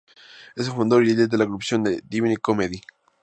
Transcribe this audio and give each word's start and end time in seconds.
Es 0.55 0.65
el 0.67 0.73
fundador 0.73 1.03
y 1.05 1.09
líder 1.13 1.29
de 1.29 1.37
la 1.37 1.43
agrupación 1.43 1.83
The 1.83 2.01
Divine 2.09 2.37
Comedy. 2.37 2.81